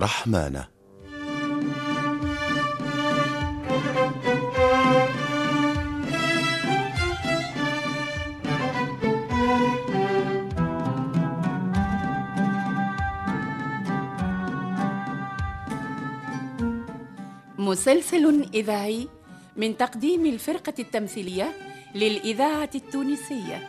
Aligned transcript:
رحمانة. 0.00 0.64
مسلسل 17.58 18.48
إذاعي 18.54 19.08
من 19.56 19.76
تقديم 19.76 20.26
الفرقة 20.26 20.74
التمثيلية 20.78 21.52
للإذاعة 21.94 22.70
التونسية. 22.74 23.68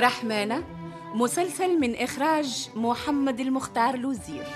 رحمانة 0.00 0.64
مسلسل 1.14 1.80
من 1.80 1.96
إخراج 1.96 2.68
محمد 2.76 3.40
المختار 3.40 3.96
لوزير. 3.96 4.46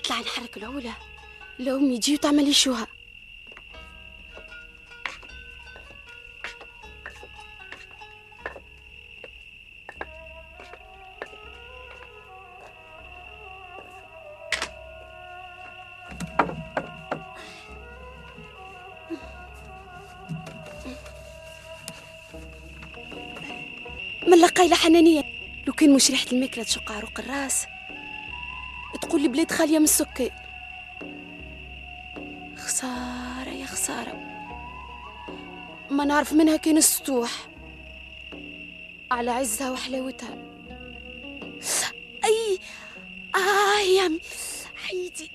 نطلع 0.00 0.20
نحرك 0.20 0.56
العولة 0.56 0.96
لأمي 1.58 1.98
تجي 1.98 2.14
وتعمل 2.14 2.44
لي 2.44 2.52
شوها. 2.52 2.86
من 24.26 24.32
حنانية. 24.74 25.22
لو 25.66 25.72
كان 25.72 25.94
مش 25.94 26.10
ريحة 26.10 26.26
الماكلة 26.32 26.64
تشق 26.64 26.92
عروق 26.92 27.20
الراس. 27.20 27.66
تقول 29.02 29.22
لي 29.22 29.28
بلاد 29.28 29.50
خالية 29.50 29.78
من 29.78 29.84
السكان 29.84 30.30
خسارة 32.56 33.50
يا 33.50 33.66
خسارة. 33.66 34.14
ما 35.90 36.04
نعرف 36.04 36.32
منها 36.32 36.56
كان 36.56 36.76
السطوح. 36.76 37.48
على 39.10 39.30
عزها 39.30 39.70
وحلاوتها. 39.70 40.34
أي 42.24 42.58
آه 43.34 43.80
يا 43.80 44.18
حيدي 44.76 45.30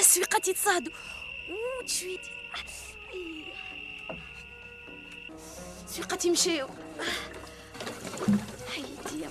سويقتي 0.00 0.52
تصادوا 0.52 0.92
وتشويدي 1.80 2.30
أي. 3.14 3.44
سويقتي 5.86 6.30
مشاو. 6.30 6.68
حيدي 8.74 9.22
يا 9.22 9.28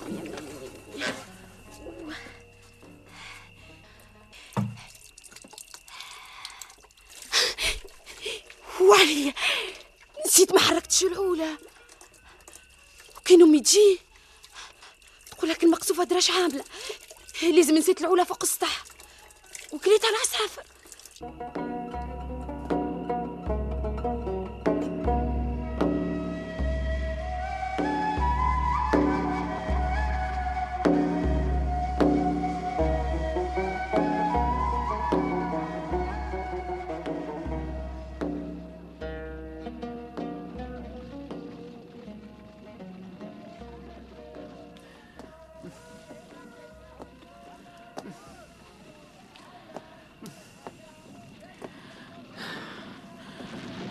وعلي 9.08 9.34
نسيت 10.26 10.52
ما 10.52 10.60
حركتش 10.60 11.02
العولة 11.02 11.58
وكان 13.16 13.42
أمي 13.42 13.60
تجي 13.60 13.98
تقول 15.30 15.50
لك 15.50 15.64
المقصوفة 15.64 16.04
دراش 16.04 16.30
عاملة. 16.30 16.64
لازم 17.42 17.74
نسيت 17.74 18.00
العولة 18.00 18.24
فوق 18.24 18.42
السطح. 18.42 18.84
وكليتها 19.72 20.10
العسافر 20.10 20.62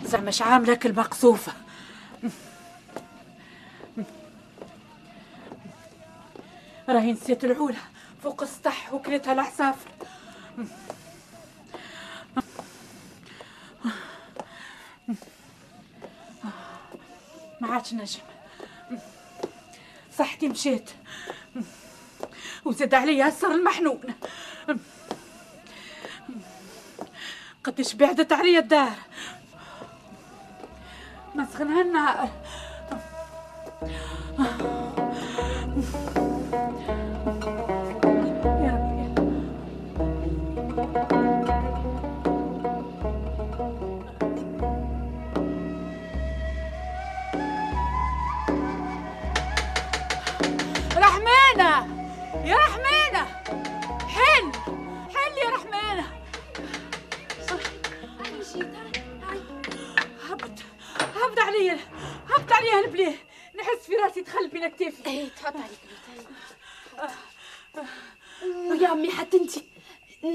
زعما 0.08 0.32
عاملك 0.40 0.86
المقصوفة 0.86 1.52
راهي 6.88 7.12
نسيت 7.12 7.44
العولة 7.44 7.78
فوق 8.22 8.42
السطح 8.42 8.92
وكلتها 8.92 9.32
العسافر 9.32 9.90
ما 17.60 17.68
عادش 17.68 17.94
نجم. 17.94 18.20
صحتي 20.18 20.48
مشيت. 20.48 20.90
وزاد 22.64 22.94
عليا 22.94 23.28
السر 23.28 23.50
المحنون. 23.50 24.00
قديش 27.64 27.94
بعدت 27.94 28.32
عليا 28.32 28.58
الدار. 28.58 29.07
مسخنها 31.58 31.80
النهار 31.80 32.28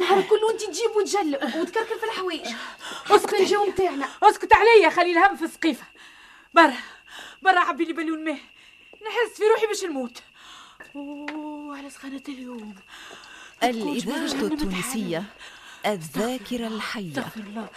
النهار 0.03 0.21
كله 0.29 0.51
انت 0.51 0.61
تجيب 0.61 0.95
وتجلب 0.95 1.55
وتكركر 1.55 1.97
في 1.97 2.03
الحوايج 2.03 2.47
اسكت 3.09 3.33
الجو 3.33 3.65
نتاعنا 3.65 4.09
اسكت 4.23 4.53
عليا 4.53 4.89
خلي 4.89 5.11
الهم 5.11 5.35
في 5.38 5.44
السقيفه 5.44 5.85
برا 6.53 6.77
برا 7.41 7.59
عبي 7.59 7.85
لي 7.85 7.94
بالون 7.94 8.23
ماء 8.23 8.39
نحس 9.07 9.38
في 9.38 9.44
روحي 9.44 9.67
باش 9.67 9.83
نموت. 9.83 10.23
أوه 10.95 11.77
على 11.77 11.89
سخانة 11.89 12.21
اليوم. 12.29 12.75
الإذاعة 13.63 14.17
التونسية 14.17 15.23
الذاكرة 15.85 16.67
الحية. 16.67 17.11
استغفر 17.11 17.39
الله 17.39 17.69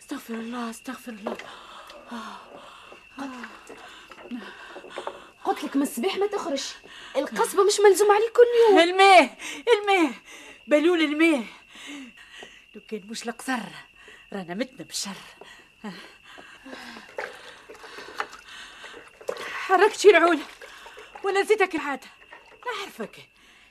استغفر 0.00 0.34
الله 0.34 0.70
استغفر 0.70 1.12
الله. 1.12 1.36
قلت 5.44 5.64
لك 5.64 5.76
من 5.76 5.82
الصباح 5.82 6.16
ما 6.16 6.26
تخرج. 6.26 6.62
القصبة 7.16 7.64
مش 7.64 7.80
ملزوم 7.80 8.10
عليك 8.12 8.32
كل 8.32 8.70
يوم. 8.70 8.78
الماء 8.80 9.38
الماء 9.74 10.12
بالون 10.66 11.00
الماء 11.00 11.44
لو 12.74 12.80
كان 12.88 13.02
مش 13.06 13.28
القصر 13.28 13.58
رانا 14.32 14.54
متنا 14.54 14.84
بالشر 14.84 15.16
حركتي 19.52 20.10
العولة 20.10 20.42
ولا 21.24 21.42
نسيتك 21.42 21.74
العادة. 21.74 22.06
نعرفك 22.66 23.28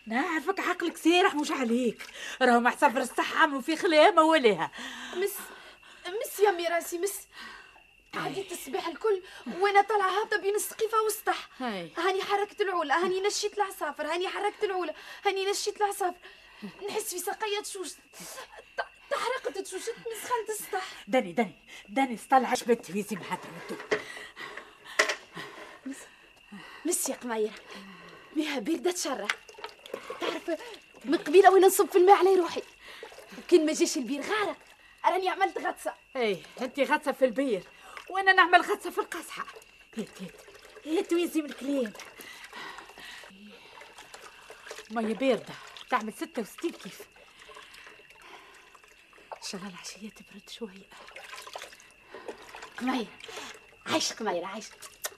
نعرفك 0.07 0.59
عقلك 0.59 0.97
سارح 0.97 1.35
مش 1.35 1.51
عليك. 1.51 2.05
راهو 2.41 2.59
مع 2.59 2.75
سفر 2.75 2.97
الصحة 3.01 3.39
عملوا 3.39 3.61
في 3.61 3.75
خلامة 3.75 4.21
ولاها 4.21 4.71
مس 5.15 5.33
مس 6.07 6.39
يا 6.39 6.51
مي 6.51 6.67
راسي 6.67 6.97
مس 6.97 7.27
عديت 8.15 8.51
الصباح 8.51 8.87
الكل 8.87 9.21
وأنا 9.59 9.81
طالعة 9.81 10.09
هابطة 10.09 10.37
بين 10.37 10.55
السقيفة 10.55 11.01
والسطح. 11.01 11.49
هاني 11.97 12.23
حركت 12.23 12.61
العولة 12.61 13.05
هاني 13.05 13.21
نشيت 13.21 13.57
العصافر 13.57 14.07
هاني 14.13 14.27
حركت 14.27 14.63
العولة 14.63 14.93
هاني 15.25 15.45
نشيت 15.45 15.81
العصافر. 15.81 16.17
نحس 16.89 17.09
في 17.13 17.19
ساقية 17.19 17.59
تشوش. 17.59 17.91
تحرقت 19.09 19.57
تشوشت 19.57 19.95
من 19.97 20.15
سخانة 20.23 20.49
السطح 20.49 21.03
داني 21.07 21.33
داني 21.33 21.55
داني 21.89 22.13
استطلع 22.15 22.53
شبت 22.53 22.85
في 22.91 23.01
زي 23.01 23.15
محضر 23.15 23.49
مس 26.85 27.09
يا 27.09 27.15
قميرة 27.15 27.53
بها 28.35 28.59
باردة 28.59 28.91
تشرح 28.91 29.31
تعرف 30.21 30.51
من 31.05 31.17
قبيلة 31.17 31.51
وين 31.51 31.65
نصب 31.65 31.89
في 31.89 31.97
الماء 31.97 32.15
على 32.15 32.35
روحي. 32.35 32.61
وكان 33.37 33.65
ما 33.65 33.73
جاش 33.73 33.97
البير 33.97 34.21
غارق 34.21 34.57
راني 35.05 35.29
عملت 35.29 35.57
غطسة. 35.57 35.93
اي 36.15 36.43
انت 36.61 36.79
غطسة 36.79 37.11
في 37.11 37.25
البير 37.25 37.63
وأنا 38.09 38.33
نعمل 38.33 38.61
غطسة 38.61 38.89
في 38.89 38.97
القصحة. 38.97 39.45
هيت 39.95 40.09
هيت 40.21 40.35
هيت 40.85 41.13
ويزي 41.13 41.41
من 41.41 41.49
الكلام 41.49 41.93
مية 44.91 45.13
باردة 45.13 45.53
تعمل 45.93 46.13
ستة 46.13 46.41
وستين 46.41 46.71
كيف؟ 46.71 47.01
إن 49.33 49.41
شاء 49.49 49.61
الله 49.61 49.73
العشية 49.73 50.09
تبرد 50.09 50.49
شوية 50.49 50.87
قميرة 52.77 53.07
عايش 53.85 54.13
قميرة 54.13 54.45
عايش. 54.45 54.65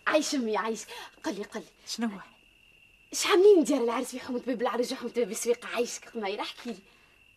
عايش 0.07 0.35
أمي 0.35 0.57
عايش. 0.57 0.81
قلي 1.23 1.43
قلي. 1.43 1.65
شنو؟ 1.87 2.09
اش 3.13 3.25
عاملين 3.25 3.63
ديال 3.63 3.83
العرس 3.83 4.11
في 4.11 4.19
حومة 4.19 4.39
باب 4.39 4.61
العرس 4.61 4.91
وحومة 4.91 5.11
باب 5.11 5.31
السويق 5.31 5.65
عايشك 5.65 6.09
قميرة 6.09 6.41
احكي 6.41 6.69
لي. 6.69 6.79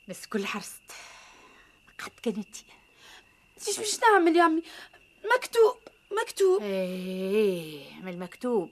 بس 0.09 0.27
كل 0.27 0.47
حرست 0.47 0.93
قد 1.99 2.13
كانتي 2.23 2.65
إيش 3.69 3.79
باش 3.79 4.01
نعمل 4.01 4.37
يا 4.37 4.43
عمي 4.43 4.63
مكتوب 5.37 5.79
مكتوب. 6.23 6.63
إيه 6.63 7.95
من 7.95 8.09
المكتوب. 8.09 8.71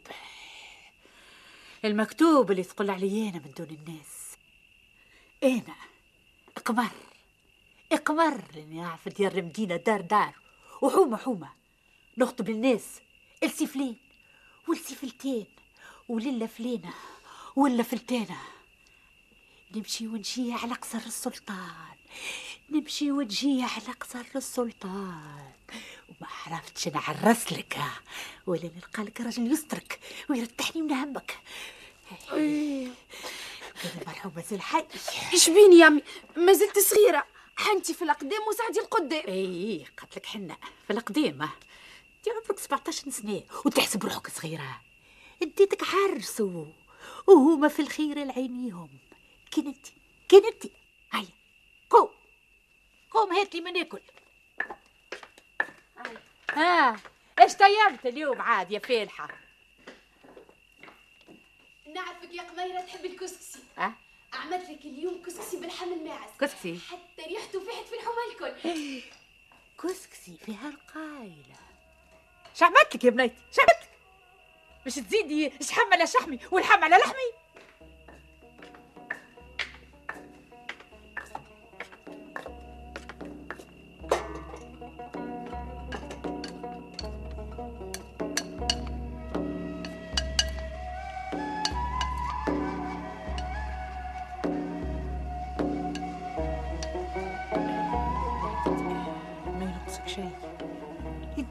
المكتوب 1.84 2.50
اللي 2.50 2.62
تقول 2.62 2.90
علي 2.90 3.28
أنا 3.28 3.38
من 3.38 3.52
دون 3.58 3.66
الناس. 3.70 4.25
أنا 5.44 5.74
اقمر 6.56 6.90
اقمر 7.92 8.44
اني 8.56 8.84
اعرف 8.84 9.08
ديار 9.08 9.32
المدينة 9.32 9.76
دار 9.76 10.00
دار. 10.00 10.34
وحومة 10.82 11.16
حومة. 11.16 11.52
نخطب 12.18 12.50
الناس 12.50 13.00
السي 13.42 13.66
فلان 13.66 13.96
والسي 14.68 14.94
فلتين 14.94 15.46
وللا 16.08 16.46
فلينة 16.46 16.94
ولا 17.56 17.82
فلتانة. 17.82 18.38
نمشي 19.74 20.06
ونجي 20.06 20.52
على 20.52 20.74
قصر 20.74 20.98
السلطان 20.98 21.96
نمشي 22.70 23.12
ونجي 23.12 23.62
على 23.62 23.92
قصر 24.00 24.24
السلطان. 24.36 25.52
وما 26.08 26.28
عرفتش 26.46 26.88
نعرس 26.88 27.52
لك 27.52 27.78
ولا 28.46 28.70
نلقى 28.76 29.02
لك 29.02 29.20
راجل 29.20 29.52
يسترك 29.52 30.00
ويرتحني 30.30 30.82
من 30.82 30.92
همك. 30.92 31.38
كان 33.82 34.00
المرحوم 34.02 34.32
مازال 34.36 34.60
حي 34.62 34.84
إيش 35.32 35.50
بيني 35.50 35.78
يا 35.78 35.86
عمي 35.86 36.02
ما 36.36 36.52
زلت 36.52 36.78
صغيرة. 36.78 37.26
حنتي 37.56 37.94
في 37.94 38.02
الأقدام 38.02 38.40
وسعدي 38.48 38.80
القدام. 38.80 39.24
إي 39.28 39.86
قالت 39.98 40.16
لك 40.16 40.26
حنا 40.26 40.56
في 40.86 40.92
القديم 40.92 41.42
ها. 41.42 41.50
انت 42.18 42.28
عمرك 42.28 42.58
17 42.60 43.10
سنة 43.10 43.42
وتحسب 43.64 44.04
روحك 44.04 44.30
صغيرة. 44.30 44.80
اديتك 45.42 45.82
عرس 45.94 46.40
و- 46.40 46.66
وهما 47.26 47.68
في 47.68 47.82
الخير 47.82 48.24
لعينيهم 48.24 48.88
كان 49.50 49.66
انت؟ 50.46 50.66
هيا 51.12 51.28
قوم. 51.90 52.08
قوم 53.10 53.32
هات 53.32 53.54
لي 53.54 53.60
ما 53.60 53.70
ناكل 53.70 54.00
ها 56.50 56.96
إيش 57.40 57.54
تيمت 57.54 58.06
اليوم 58.06 58.42
عاد 58.42 58.70
يا 58.72 58.78
فالحة؟ 58.78 59.28
نعرفك 61.96 62.34
يا 62.34 62.42
قميرة 62.42 62.80
تحب 62.80 63.04
الكسكسي. 63.04 63.58
ها؟ 63.78 63.92
عملت 64.32 64.70
لك 64.70 64.84
اليوم 64.84 65.22
كسكسي 65.26 65.56
بالحمل 65.56 66.04
ماعز 66.04 66.30
كسكسي؟ 66.40 66.78
حتى 66.90 67.28
ريحته 67.28 67.60
فاحت 67.64 67.84
في 67.84 67.94
الحومة 67.94 68.18
الكل. 68.32 69.02
كسكسي 69.82 70.36
فيها 70.46 70.68
القايلة 70.68 71.56
اش 72.56 72.62
عملت 72.62 72.94
لك 72.96 73.04
يا 73.04 73.10
بنيتي 73.10 73.34
اش 73.52 73.58
عملت 73.58 73.82
لك 73.82 73.90
باش 74.84 74.94
تزيدي 74.94 75.52
شحم 75.62 75.92
على 75.92 76.06
شحمي 76.06 76.38
والحم 76.50 76.84
على 76.84 76.96
لحمي؟ 76.96 77.45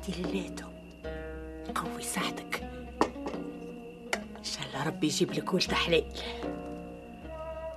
انت 0.08 0.18
ليلاتهم 0.18 0.74
قوي 1.76 2.04
ساعدك. 2.04 2.70
إن 4.38 4.44
شاء 4.44 4.68
الله 4.68 4.88
ربي 4.88 5.08
يجيب 5.08 5.32
لك 5.32 5.54
ولد 5.54 5.72
حلال. 5.74 6.12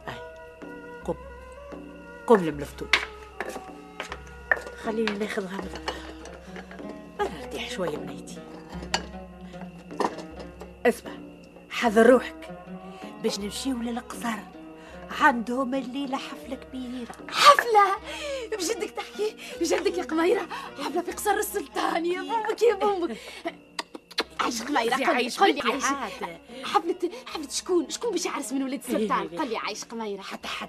هاي 0.06 0.18
قم. 1.04 1.14
قم 2.26 2.36
لملفتوك 2.36 2.96
خليني 4.82 5.18
ناخذ 5.18 5.46
غمضة 5.46 5.80
أنا 7.20 7.44
أرتاح 7.44 7.70
شوية 7.70 7.96
بنيتي 7.96 8.38
اسمع. 10.86 11.12
حذر 11.70 12.06
روحك. 12.06 12.50
باش 13.22 13.40
نمشيو 13.40 13.76
للقصر. 13.76 14.38
عندهم 15.20 15.74
الليلة 15.74 16.16
حفلة 16.16 16.56
كبيرة. 16.56 17.16
حفلة؟ 17.28 17.96
بجدك 18.52 18.94
بجدك 19.60 19.98
يا 19.98 20.02
قميرة. 20.02 20.48
حفلة 20.84 21.02
في 21.02 21.12
قصر 21.12 21.34
السلطان 21.34 22.06
يا 22.06 22.22
بومك 22.22 22.62
يا 22.62 22.74
بومك 22.74 23.16
عايش 24.40 24.62
لي 24.62 25.04
عايش 25.04 25.38
قل 25.38 25.46
لي 25.54 25.60
بنتي 25.60 25.72
عايش 25.72 25.84
عاد. 25.84 26.12
حفلة 26.64 27.10
حفلة 27.26 27.48
شكون؟ 27.50 27.90
شكون 27.90 28.10
باش 28.10 28.24
يعرس 28.26 28.52
من 28.52 28.62
ولاد 28.62 28.80
السلطان؟ 28.84 29.28
قل 29.38 29.48
لي 29.48 29.56
عايش 29.56 29.84
قميرة. 29.84 30.22
حتى 30.22 30.48
حد. 30.48 30.68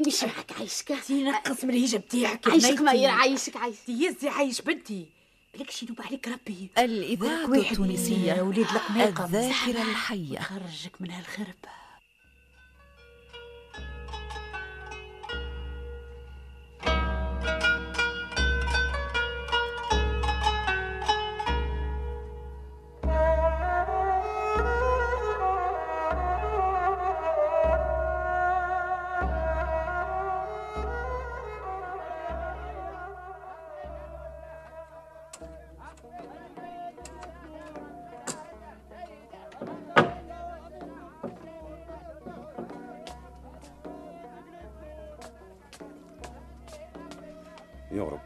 نمشي 0.00 0.26
معك 0.26 0.52
عايشك 0.58 0.90
نقص 1.10 1.64
من 1.64 1.70
الهيجة 1.70 1.96
بتاعك 1.96 2.48
عايش. 2.48 2.66
قميرة 2.66 3.10
عايشك 3.10 3.56
عايش 3.56 3.76
يزي 3.88 4.28
عايش 4.28 4.60
بنتي. 4.60 5.06
لك 5.54 5.70
شي 5.70 5.86
ينوب 5.86 6.00
عليك 6.06 6.28
ربي. 6.28 6.70
الإذاعة 6.78 7.50
واحد 7.50 7.70
التونسية. 7.70 8.32
يا 8.32 8.42
وليد 8.42 8.66
القناقة 8.66 9.24
الذاكرة 9.24 9.82
الحية. 9.82 10.38
خرجك 10.38 10.92
من 11.00 11.10
هالخرب 11.10 11.54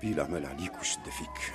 ربي 0.03 0.13
الأعمال 0.13 0.47
عليك 0.47 0.81
وشد 0.81 1.09
فيك 1.09 1.55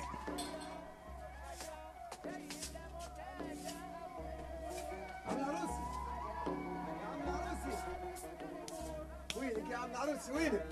وينك 9.36 9.70
يا 9.70 9.76
عم 9.76 9.90
العروسي 9.90 10.32
وينك 10.32 10.66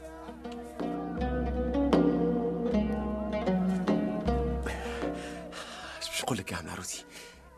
باش 4.64 6.22
نقول 6.22 6.38
لك 6.38 6.52
يا 6.52 6.56
عم 6.56 6.64
العروسي 6.66 7.04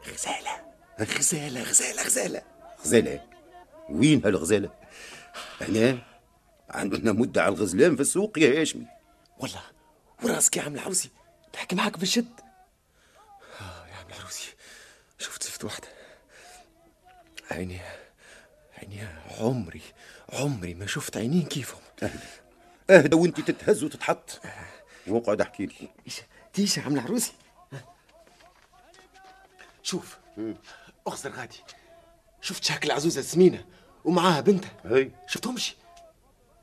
غزالة. 0.06 0.68
غزالة 1.00 1.62
غزالة 1.62 2.02
غزالة. 2.02 2.42
غزالة؟ 2.84 3.20
وين 3.90 4.24
هالغزالة؟ 4.24 4.70
هنا؟ 5.60 5.98
عندنا 6.70 7.12
مدة 7.12 7.42
على 7.42 7.54
الغزلان 7.54 7.94
في 7.96 8.02
السوق 8.02 8.38
يا 8.38 8.60
هاشمي. 8.60 8.86
والله 9.38 9.77
وراسك 10.22 10.56
يا 10.56 10.62
عم 10.62 10.74
العروسي. 10.74 11.10
نحكي 11.54 11.76
معاك 11.76 11.98
بالشد 11.98 12.40
آه 13.60 13.86
يا 13.86 13.94
عم 13.94 14.06
العروسي. 14.08 14.54
شفت 15.18 15.42
زفت 15.42 15.64
واحدة. 15.64 15.88
عينيها 17.50 17.96
عينيها 18.78 19.22
عمري 19.40 19.82
عمري 20.32 20.74
ما 20.74 20.86
شفت 20.86 21.16
عينين 21.16 21.46
كيفهم. 21.46 21.80
اهدى. 22.90 23.16
وانت 23.16 23.40
تتهز 23.40 23.84
وتتحط. 23.84 24.40
واقعد 25.06 25.40
احكي 25.40 25.66
لي. 25.66 25.88
يا 26.58 26.82
عم 26.82 26.94
العروسي؟ 26.94 27.32
شوف. 29.82 30.18
اخزر 31.06 31.30
غادي 31.30 31.60
شفت 32.40 32.64
شكل 32.64 32.90
عزوزة 32.90 33.22
سمينة 33.22 33.64
ومعاها 34.04 34.40
بنتها؟ 34.40 34.70
هي. 34.84 35.10
شفتهمش؟ 35.26 35.76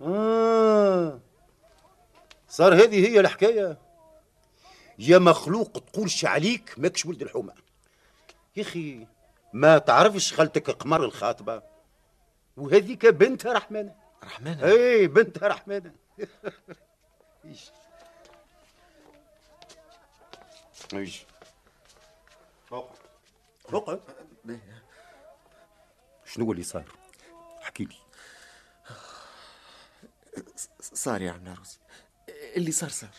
آه. 0.02 1.20
صار 2.56 2.74
هذه 2.74 3.08
هي 3.08 3.20
الحكاية. 3.20 3.78
يا 5.00 5.18
مخلوق 5.18 5.72
تقولش 5.72 6.26
عليك 6.26 6.74
ماكش 6.78 7.06
ولد 7.06 7.22
الحومة. 7.22 7.54
يا 8.56 8.62
أخي 8.62 9.08
ما 9.54 9.78
تعرفش 9.78 10.34
خالتك 10.34 10.70
قمر 10.70 11.04
الخاطبة؟ 11.04 11.64
وهذيك 12.58 13.06
بنتها 13.06 13.54
رحمانة. 13.54 13.96
رحمانة؟ 14.24 14.66
إي 14.66 15.08
بنتها 15.08 15.48
رحمانة. 15.48 15.94
إيش؟ 17.46 17.72
إيش؟ 20.94 21.26
اقعد 22.72 22.90
اقعد 23.74 24.02
شنو 26.26 26.52
اللي 26.52 26.64
صار؟ 26.64 26.86
احكي 27.64 27.84
لي. 27.84 27.96
صار 30.80 31.22
يا 31.22 31.32
عم 31.32 31.48
العروسي 31.48 31.85
اللي 32.56 32.72
صار 32.72 32.90
صار. 32.90 33.10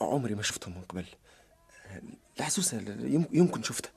عمري 0.00 0.34
ما 0.34 0.42
شفتهم 0.42 0.74
من 0.74 0.82
قبل. 0.82 1.04
يم- 3.14 3.28
يمكن 3.32 3.62
شفتها 3.62 3.92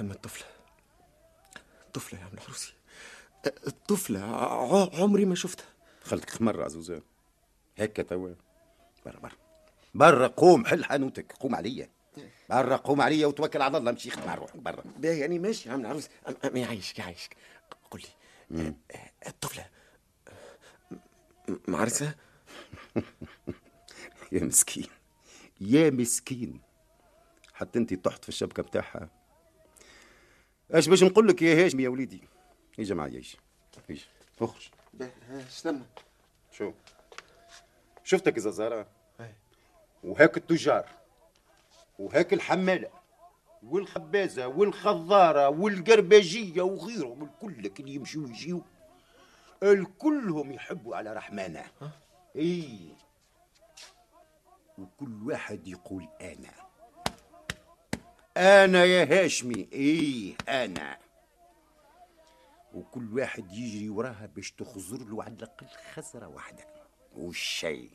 أما 0.00 0.12
الطفلة. 0.12 0.46
الطفلة 1.86 2.18
يا 2.20 2.24
عم 2.24 2.30
العروسي 2.34 2.72
الطفلة 3.46 4.20
عمري 5.02 5.24
ما 5.24 5.34
شفتها. 5.34 5.66
خلتك 6.04 6.36
قمر 6.36 6.62
عزوزة 6.64 7.02
هكا 7.78 8.02
توا 8.02 8.34
برا 9.06 9.18
برا. 9.20 9.32
برا 9.94 10.26
قوم 10.26 10.66
حل 10.66 10.84
حانوتك. 10.84 11.32
قوم 11.32 11.54
عليا. 11.54 11.88
برا 12.50 12.76
قوم 12.76 13.00
عليا 13.00 13.26
وتوكل 13.26 13.62
على 13.62 13.78
الله. 13.78 13.92
مشي 13.92 14.10
خدم 14.10 14.28
على 14.28 14.40
روحك. 14.40 14.56
برا. 14.56 14.82
باهي 14.96 15.18
يعني 15.18 15.38
ماشي 15.38 15.68
يا 15.68 15.74
عم 15.74 15.80
العروس 15.80 16.08
يعيشك 16.54 16.98
يعيشك 16.98 17.36
قل 17.90 18.02
لي 18.50 18.74
آه، 18.94 19.10
الطفلة 19.28 19.66
معرسة؟ 21.68 22.14
يا 24.32 24.44
مسكين. 24.44 24.86
يا 25.60 25.90
مسكين. 25.90 26.60
حتى 27.52 27.78
انت 27.78 27.94
طحت 27.94 28.22
في 28.22 28.28
الشبكة 28.28 28.62
بتاعها. 28.62 29.08
إيش 30.74 30.88
باش 30.88 31.02
نقول 31.02 31.28
لك 31.28 31.42
يا 31.42 31.64
هاشم 31.64 31.80
يا 31.80 31.88
وليدي؟ 31.88 32.20
اجا 32.78 32.94
معايا 32.94 33.16
إيش 33.16 33.36
إيش 33.90 34.08
اخرج. 34.40 34.70
استنى 35.48 35.82
شو؟ 36.52 36.72
شفتك 38.04 38.36
يا 38.36 38.50
زهرة؟ 38.50 38.86
أي. 39.20 39.34
وهاك 40.04 40.36
التجار 40.36 40.88
وهاك 41.98 42.32
الحمالة 42.32 42.90
والخبازة 43.62 44.46
والخضارة 44.46 45.48
والقرباجية 45.48 46.62
وغيرهم 46.62 47.22
الكل 47.22 47.70
اللي 47.80 47.94
يمشوا 47.94 48.22
ويجيوا 48.22 48.60
الكلهم 49.62 50.52
يحبوا 50.52 50.96
على 50.96 51.12
رحمانة. 51.12 51.64
إي. 52.36 52.96
وكل 54.78 55.22
واحد 55.22 55.68
يقول 55.68 56.08
أنا. 56.20 56.52
أنا 58.36 58.84
يا 58.84 59.24
هاشمي. 59.24 59.68
إيه 59.72 60.34
أنا. 60.48 60.98
وكل 62.74 63.18
واحد 63.18 63.52
يجري 63.52 63.88
وراها 63.88 64.26
باش 64.26 64.52
تخزر 64.52 64.98
له 64.98 65.22
على 65.24 65.34
الأقل 65.34 65.66
خزرة 65.94 66.26
واحدة. 66.26 66.64
والشيء 67.16 67.90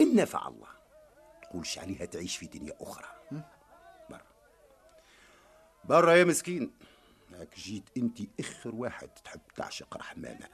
إن 0.00 0.16
نفع 0.16 0.48
الله. 0.48 0.68
تقولش 1.42 1.78
عليها 1.78 2.04
تعيش 2.04 2.36
في 2.36 2.46
دنيا 2.46 2.72
أخرى. 2.80 3.06
برا. 4.10 4.26
برا 5.84 6.12
يا 6.12 6.24
مسكين. 6.24 6.72
هاك 7.32 7.54
جيت 7.56 7.90
انت 7.96 8.18
آخر 8.40 8.74
واحد 8.74 9.08
تحب 9.08 9.40
تعشق 9.56 9.96
رحمانه. 9.96 10.48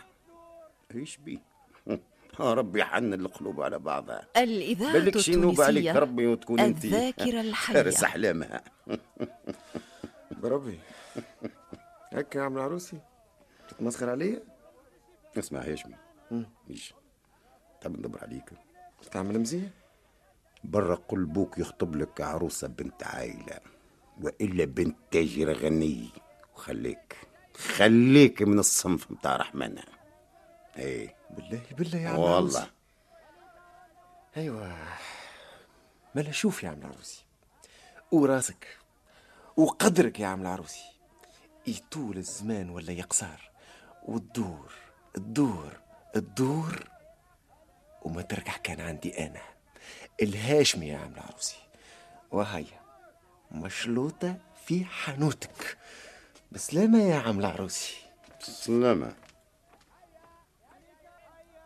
إيش 0.97 1.17
بيه 1.17 1.39
يا 2.41 2.55
ربي 2.55 2.85
حنن 2.85 3.15
القلوب 3.15 3.61
على 3.63 3.79
بعضها. 3.79 4.27
الإذاعة 4.37 4.93
بالك 4.93 5.19
شنوب 5.19 5.61
عليك 5.61 5.79
التونسية 5.87 5.99
ربي 6.01 6.27
وتكون 6.27 6.61
انت 6.61 6.85
الذاكرة 6.85 7.41
الحية. 7.49 7.75
فارس 7.75 8.05
احلامها 8.05 8.65
بربي. 10.43 10.79
هكا 12.13 12.39
يا 12.39 12.43
عم 12.45 12.57
العروسي. 12.57 12.99
تتمسخر 13.69 14.11
عليا 14.11 14.43
اسمع 15.39 15.61
هاشمي 15.61 15.95
إيش؟ 16.71 16.95
تحب 17.81 17.99
ندبر 17.99 18.19
عليك. 18.23 18.51
تعمل 19.13 19.41
مزية؟ 19.41 19.71
برا 20.65 20.95
قل 20.95 21.25
بوك 21.25 21.59
يخطب 21.59 21.97
لك 21.97 22.21
عروسة 22.21 22.69
بنت 22.69 23.03
عائلة 23.05 23.59
وإلا 24.23 24.65
بنت 24.65 24.97
تاجر 25.11 25.53
غني 25.53 26.09
وخليك 26.55 27.17
خليك 27.57 28.43
من 28.43 28.59
الصنف 28.59 29.11
متاع 29.11 29.37
رحمنا 29.37 29.85
إيه. 30.79 31.15
بالله 31.31 31.63
بالله 31.71 31.99
يا 31.99 32.09
عم 32.09 32.19
والله. 32.19 32.37
العروسي 32.39 32.71
أيوه. 34.37 34.77
ملا 36.15 36.33
شوف 36.33 36.63
يا 36.63 36.69
عم 36.69 36.79
العروسي. 36.79 37.25
وراسك 38.13 38.79
وقدرك 39.57 40.21
يا 40.21 40.27
عم 40.27 40.43
العروسي. 40.43 40.85
يطول 41.67 42.17
الزمان 42.17 42.71
ولا 42.71 42.93
يقصر؟ 42.93 43.51
وتدور 44.03 44.73
تدور 45.15 45.81
تدور 46.13 46.89
وما 48.03 48.23
ترجع 48.23 48.57
كان 48.57 48.81
عندي 48.81 49.27
أنا. 49.27 49.43
الهاشمي 50.23 50.89
يا 50.89 50.99
عم 50.99 51.13
العروسي. 51.15 51.57
وهيا 52.31 52.81
مشلوطة 53.51 54.37
في 54.67 54.85
حانوتك. 54.85 55.79
بسلامة 56.53 57.03
يا 57.03 57.17
عم 57.17 57.41
العروسي. 57.41 57.95
سلامة 58.41 59.15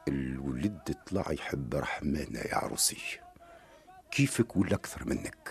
الولد 0.08 0.94
طلع 1.06 1.32
يحب 1.32 1.74
رحمانة 1.74 2.38
يا 2.40 2.54
عروسي 2.54 2.96
كيفك 4.10 4.56
ولا 4.56 4.74
أكثر 4.74 5.08
منك؟ 5.08 5.48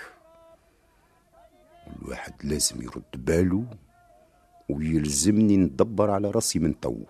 الواحد 1.87 2.33
لازم 2.43 2.81
يرد 2.81 3.25
باله 3.25 3.65
ويلزمني 4.69 5.57
ندبر 5.57 6.11
على 6.11 6.31
راسي 6.31 6.59
من 6.59 6.79
تو. 6.79 7.03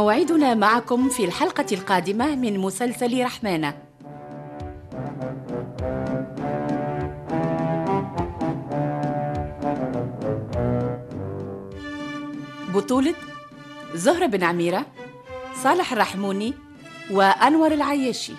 موعدنا 0.00 0.54
معكم 0.54 1.08
في 1.08 1.24
الحلقة 1.24 1.66
القادمة 1.72 2.34
من 2.34 2.58
مسلسل 2.58 3.24
رحمانة. 3.24 3.74
بطولة 12.74 13.14
زهرة 13.94 14.26
بن 14.26 14.42
عميرة 14.42 14.86
صالح 15.62 15.92
الرحموني 15.92 16.54
وأنور 17.10 17.72
العياشي. 17.72 18.32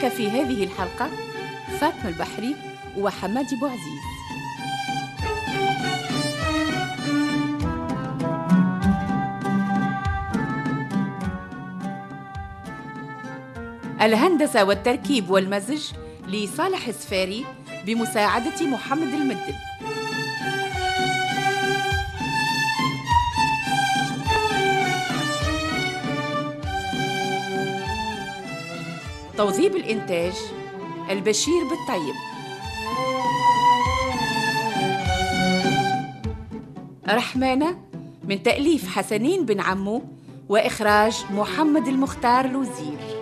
شارك 0.00 0.12
في 0.12 0.30
هذه 0.30 0.64
الحلقة 0.64 1.10
فاطمة 1.80 2.08
البحري 2.08 2.56
وحمادي 2.98 3.56
بوعزيز 3.56 4.00
الهندسة 14.00 14.64
والتركيب 14.64 15.30
والمزج 15.30 15.92
لصالح 16.28 16.88
السفاري 16.88 17.44
بمساعدة 17.86 18.66
محمد 18.66 19.14
المدب. 19.14 19.54
توظيب 29.40 29.76
الإنتاج 29.76 30.32
البشير 31.10 31.62
بالطيب. 31.64 32.14
رحمانة 37.08 37.78
من 38.24 38.42
تأليف 38.42 38.88
حسنين 38.88 39.46
بن 39.46 39.60
عمو 39.60 40.02
وإخراج 40.48 41.24
محمد 41.30 41.88
المختار 41.88 42.46
لوزير 42.46 43.19